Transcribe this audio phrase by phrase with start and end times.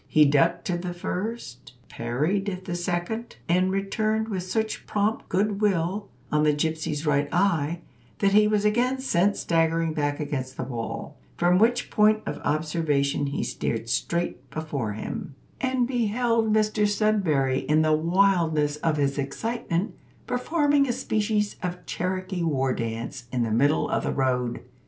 [0.07, 6.07] He ducked to the first, parried the second, and returned with such prompt good will
[6.31, 7.81] on the gypsy's right eye,
[8.17, 13.27] that he was again sent staggering back against the wall; from which point of observation
[13.27, 19.93] he stared straight before him, and beheld Mr Sudberry in the wildness of his excitement,
[20.25, 24.61] performing a species of Cherokee war dance in the middle of the road.